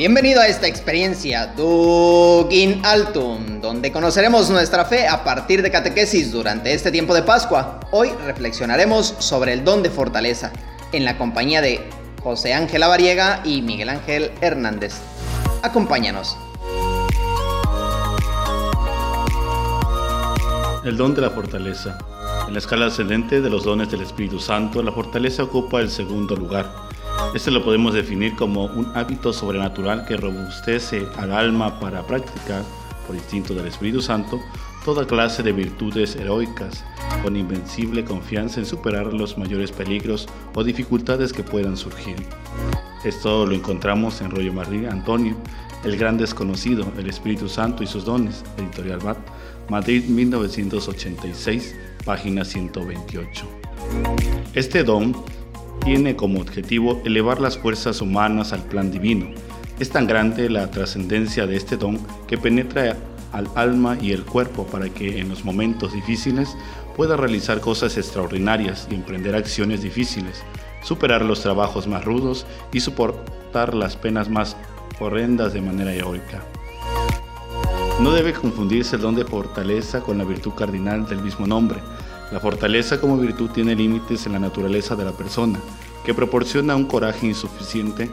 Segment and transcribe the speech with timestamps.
[0.00, 6.72] Bienvenido a esta experiencia Dugin Altum, donde conoceremos nuestra fe a partir de catequesis durante
[6.72, 7.80] este tiempo de Pascua.
[7.90, 10.52] Hoy reflexionaremos sobre el don de fortaleza,
[10.92, 11.86] en la compañía de
[12.22, 14.94] José Ángel Avariega y Miguel Ángel Hernández.
[15.62, 16.34] Acompáñanos.
[20.82, 21.98] El don de la fortaleza.
[22.46, 26.34] En la escala ascendente de los dones del Espíritu Santo, la fortaleza ocupa el segundo
[26.36, 26.88] lugar.
[27.34, 32.64] Este lo podemos definir como un hábito sobrenatural que robustece al alma para practicar,
[33.06, 34.40] por instinto del Espíritu Santo,
[34.84, 36.84] toda clase de virtudes heroicas,
[37.22, 42.16] con invencible confianza en superar los mayores peligros o dificultades que puedan surgir.
[43.04, 45.36] Esto lo encontramos en Rollo María Antonio,
[45.84, 49.18] El Gran Desconocido, El Espíritu Santo y sus dones, editorial BAT,
[49.68, 53.46] Madrid 1986, página 128.
[54.52, 55.14] Este don
[55.84, 59.30] tiene como objetivo elevar las fuerzas humanas al plan divino.
[59.78, 62.96] Es tan grande la trascendencia de este don que penetra
[63.32, 66.56] al alma y el cuerpo para que en los momentos difíciles
[66.96, 70.42] pueda realizar cosas extraordinarias y emprender acciones difíciles,
[70.82, 74.56] superar los trabajos más rudos y soportar las penas más
[74.98, 76.42] horrendas de manera heroica.
[78.00, 81.80] No debe confundirse el don de fortaleza con la virtud cardinal del mismo nombre,
[82.30, 85.58] la fortaleza como virtud tiene límites en la naturaleza de la persona,
[86.04, 88.08] que proporciona un coraje insuficiente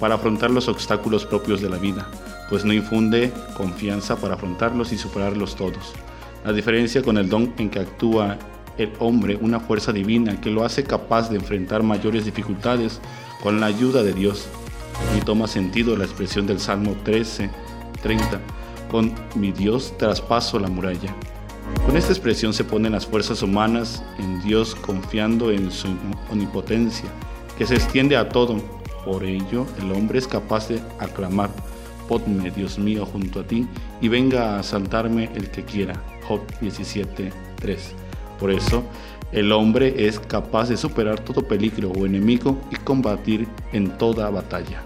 [0.00, 2.08] para afrontar los obstáculos propios de la vida,
[2.48, 5.92] pues no infunde confianza para afrontarlos y superarlos todos.
[6.44, 8.38] La diferencia con el don en que actúa
[8.78, 13.00] el hombre, una fuerza divina que lo hace capaz de enfrentar mayores dificultades
[13.42, 14.48] con la ayuda de Dios.
[15.16, 17.50] Y toma sentido la expresión del Salmo 13,
[18.02, 18.40] 30,
[18.90, 21.14] con mi Dios traspaso la muralla.
[21.86, 25.88] Con esta expresión se ponen las fuerzas humanas en Dios confiando en su
[26.30, 27.10] omnipotencia,
[27.58, 28.58] que se extiende a todo.
[29.04, 31.50] Por ello, el hombre es capaz de aclamar,
[32.08, 33.66] Podme, Dios mío, junto a ti,
[34.00, 36.02] y venga a asaltarme el que quiera.
[36.26, 37.32] Job 17.3.
[38.38, 38.82] Por eso,
[39.32, 44.82] el hombre es capaz de superar todo peligro o enemigo y combatir en toda batalla.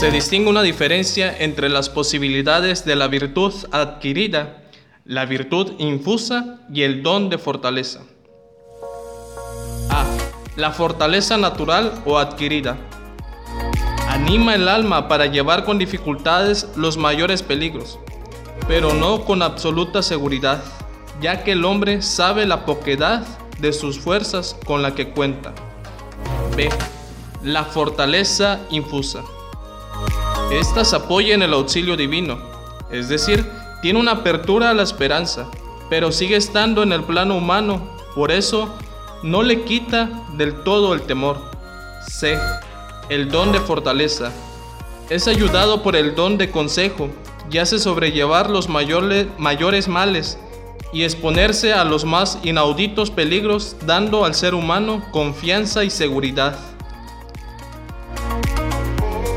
[0.00, 4.62] Se distingue una diferencia entre las posibilidades de la virtud adquirida,
[5.04, 8.00] la virtud infusa y el don de fortaleza.
[9.90, 10.06] A.
[10.56, 12.78] La fortaleza natural o adquirida.
[14.08, 17.98] Anima el alma para llevar con dificultades los mayores peligros,
[18.66, 20.64] pero no con absoluta seguridad,
[21.20, 23.26] ya que el hombre sabe la poquedad
[23.58, 25.52] de sus fuerzas con la que cuenta.
[26.56, 26.70] B.
[27.42, 29.22] La fortaleza infusa.
[30.50, 32.38] Estas apoyan el auxilio divino,
[32.90, 33.48] es decir,
[33.82, 35.46] tiene una apertura a la esperanza,
[35.88, 38.68] pero sigue estando en el plano humano, por eso
[39.22, 41.38] no le quita del todo el temor.
[42.08, 42.36] C.
[43.08, 44.32] El don de fortaleza.
[45.08, 47.10] Es ayudado por el don de consejo
[47.48, 50.36] y hace sobrellevar los mayores males
[50.92, 56.58] y exponerse a los más inauditos peligros, dando al ser humano confianza y seguridad.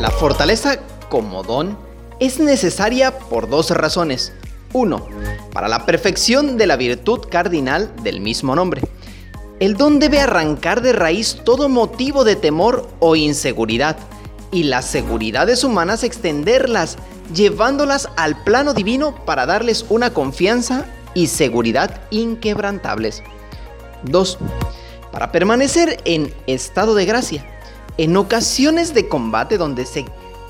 [0.00, 0.78] La fortaleza
[1.14, 1.78] como don
[2.18, 4.32] es necesaria por dos razones.
[4.72, 5.06] Uno,
[5.52, 8.82] para la perfección de la virtud cardinal del mismo nombre.
[9.60, 13.96] El don debe arrancar de raíz todo motivo de temor o inseguridad
[14.50, 16.96] y las seguridades humanas extenderlas,
[17.32, 23.22] llevándolas al plano divino para darles una confianza y seguridad inquebrantables.
[24.02, 24.38] 2.
[25.12, 27.46] Para permanecer en estado de gracia.
[27.98, 30.04] En ocasiones de combate donde se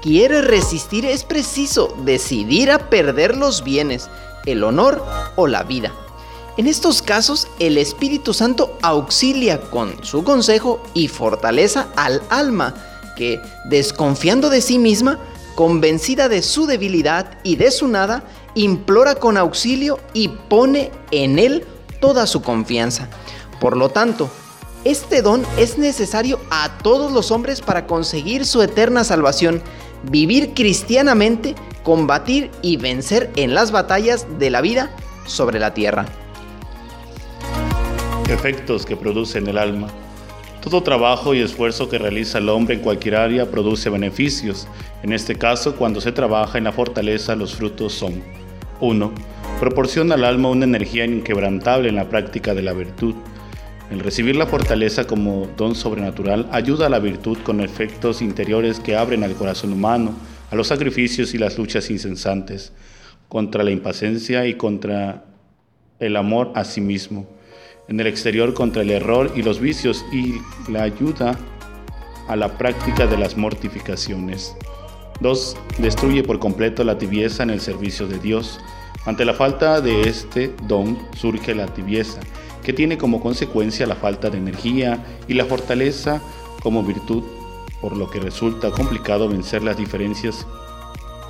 [0.00, 4.08] quiere resistir es preciso decidir a perder los bienes,
[4.46, 5.04] el honor
[5.36, 5.92] o la vida.
[6.56, 12.74] En estos casos, el Espíritu Santo auxilia con su consejo y fortaleza al alma,
[13.16, 15.18] que, desconfiando de sí misma,
[15.54, 18.24] convencida de su debilidad y de su nada,
[18.54, 21.66] implora con auxilio y pone en él
[22.00, 23.08] toda su confianza.
[23.60, 24.30] Por lo tanto,
[24.84, 29.62] este don es necesario a todos los hombres para conseguir su eterna salvación
[30.04, 34.90] vivir cristianamente, combatir y vencer en las batallas de la vida
[35.26, 36.06] sobre la tierra.
[38.28, 39.88] Efectos que producen el alma.
[40.62, 44.68] Todo trabajo y esfuerzo que realiza el hombre en cualquier área produce beneficios.
[45.02, 48.22] En este caso, cuando se trabaja en la fortaleza, los frutos son
[48.80, 49.10] 1.
[49.58, 53.14] Proporciona al alma una energía inquebrantable en la práctica de la virtud.
[53.90, 58.96] El recibir la fortaleza como don sobrenatural ayuda a la virtud con efectos interiores que
[58.96, 60.14] abren al corazón humano,
[60.50, 62.72] a los sacrificios y las luchas incesantes,
[63.28, 65.24] contra la impaciencia y contra
[65.98, 67.26] el amor a sí mismo.
[67.88, 70.36] En el exterior contra el error y los vicios y
[70.70, 71.36] la ayuda
[72.28, 74.54] a la práctica de las mortificaciones.
[75.20, 75.56] 2.
[75.78, 78.60] Destruye por completo la tibieza en el servicio de Dios.
[79.04, 82.20] Ante la falta de este don surge la tibieza,
[82.62, 86.20] que tiene como consecuencia la falta de energía y la fortaleza
[86.62, 87.22] como virtud,
[87.80, 90.46] por lo que resulta complicado vencer las diferencias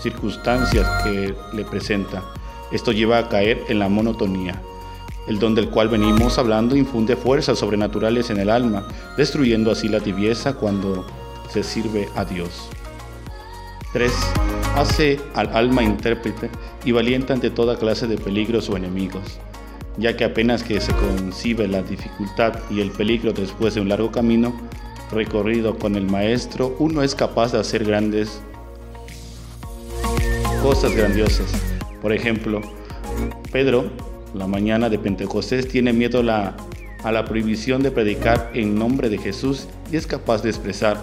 [0.00, 2.24] circunstancias que le presenta.
[2.70, 4.60] Esto lleva a caer en la monotonía.
[5.26, 10.00] El don del cual venimos hablando infunde fuerzas sobrenaturales en el alma, destruyendo así la
[10.00, 11.06] tibieza cuando
[11.50, 12.70] se sirve a Dios.
[13.92, 14.12] 3.
[14.76, 16.50] Hace al alma intérprete
[16.84, 19.38] y valiente ante toda clase de peligros o enemigos,
[19.98, 24.12] ya que apenas que se concibe la dificultad y el peligro después de un largo
[24.12, 24.54] camino
[25.10, 28.40] recorrido con el Maestro, uno es capaz de hacer grandes
[30.62, 31.50] cosas grandiosas.
[32.02, 32.60] Por ejemplo,
[33.50, 33.90] Pedro,
[34.34, 36.54] la mañana de Pentecostés, tiene miedo a
[37.10, 40.98] la, prohibición de predicar en nombre de Jesús y es capaz de expresar,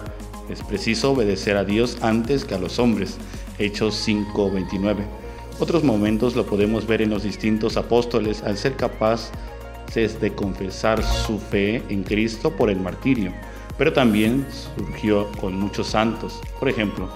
[0.48, 3.18] es preciso obedecer a Dios antes que a los hombres.
[3.58, 5.25] Hechos 5:29.
[5.58, 11.38] Otros momentos lo podemos ver en los distintos apóstoles al ser capaces de confesar su
[11.38, 13.32] fe en Cristo por el martirio,
[13.78, 16.40] pero también surgió con muchos santos.
[16.58, 17.08] Por ejemplo,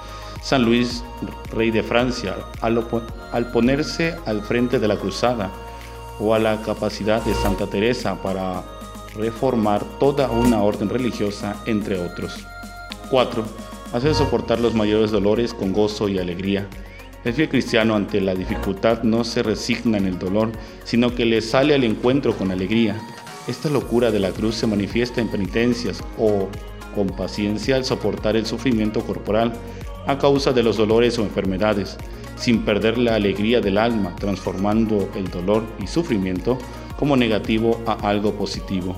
[0.42, 1.04] San Luis,
[1.52, 5.50] rey de Francia, al, ponerse al frente de la cruzada,
[6.18, 8.62] o a la capacidad de Santa Teresa para
[9.16, 12.46] reformar toda una orden religiosa, entre otros.
[13.10, 13.44] 4.
[13.92, 16.68] Hacer soportar los mayores dolores con gozo y alegría.
[17.22, 20.52] El fiel cristiano ante la dificultad no se resigna en el dolor,
[20.84, 22.98] sino que le sale al encuentro con alegría.
[23.46, 26.48] Esta locura de la cruz se manifiesta en penitencias o
[26.94, 29.52] con paciencia al soportar el sufrimiento corporal
[30.06, 31.98] a causa de los dolores o enfermedades,
[32.36, 36.58] sin perder la alegría del alma, transformando el dolor y sufrimiento
[36.98, 38.96] como negativo a algo positivo.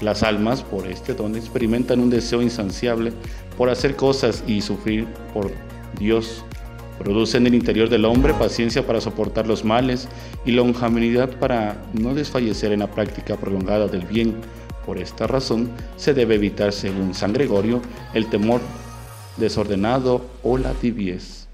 [0.00, 3.12] Las almas, por este don, experimentan un deseo insaciable
[3.56, 5.52] por hacer cosas y sufrir por
[5.98, 6.44] Dios.
[6.98, 10.08] Producen en el interior del hombre paciencia para soportar los males
[10.44, 14.36] y longanimidad para no desfallecer en la práctica prolongada del bien.
[14.86, 17.80] Por esta razón, se debe evitar, según San Gregorio,
[18.12, 18.60] el temor
[19.36, 21.48] desordenado o la tibiez.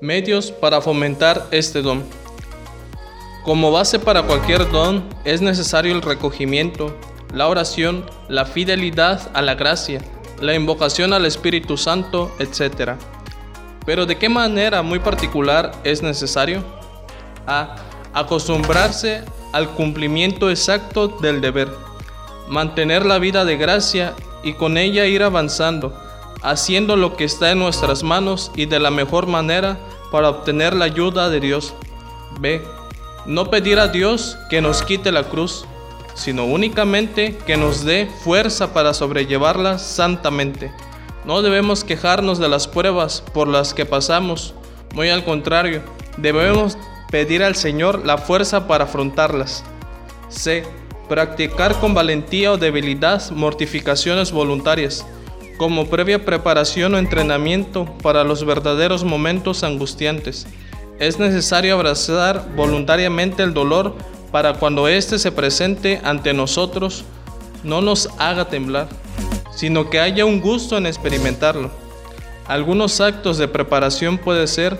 [0.00, 2.02] Medios para fomentar este don.
[3.44, 6.96] Como base para cualquier don es necesario el recogimiento,
[7.32, 10.00] la oración, la fidelidad a la gracia,
[10.40, 12.92] la invocación al Espíritu Santo, etc.
[13.86, 16.62] Pero ¿de qué manera muy particular es necesario?
[17.46, 17.76] A.
[18.12, 21.68] Acostumbrarse al cumplimiento exacto del deber
[22.48, 25.94] mantener la vida de gracia y con ella ir avanzando,
[26.42, 29.78] haciendo lo que está en nuestras manos y de la mejor manera
[30.10, 31.74] para obtener la ayuda de Dios.
[32.40, 32.62] B.
[33.26, 35.64] No pedir a Dios que nos quite la cruz,
[36.14, 40.72] sino únicamente que nos dé fuerza para sobrellevarla santamente.
[41.24, 44.54] No debemos quejarnos de las pruebas por las que pasamos,
[44.94, 45.82] muy al contrario,
[46.16, 46.78] debemos
[47.10, 49.64] pedir al Señor la fuerza para afrontarlas.
[50.28, 50.64] C
[51.08, 55.04] Practicar con valentía o debilidad mortificaciones voluntarias,
[55.58, 60.46] como previa preparación o entrenamiento para los verdaderos momentos angustiantes.
[60.98, 63.94] Es necesario abrazar voluntariamente el dolor
[64.34, 67.04] para cuando éste se presente ante nosotros
[67.62, 68.88] no nos haga temblar,
[69.54, 71.70] sino que haya un gusto en experimentarlo.
[72.48, 74.76] Algunos actos de preparación puede ser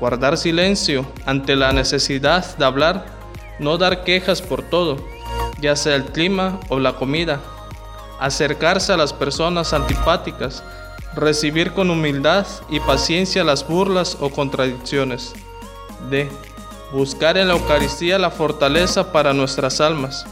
[0.00, 3.04] guardar silencio ante la necesidad de hablar,
[3.58, 4.96] no dar quejas por todo,
[5.60, 7.42] ya sea el clima o la comida,
[8.18, 10.64] acercarse a las personas antipáticas,
[11.14, 15.34] recibir con humildad y paciencia las burlas o contradicciones.
[16.08, 16.30] D.
[16.92, 20.24] Buscar en la Eucaristía la fortaleza para nuestras almas.